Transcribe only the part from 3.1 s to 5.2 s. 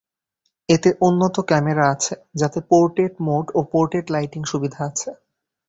Mode ও portrait lighting সুবিধা আছে।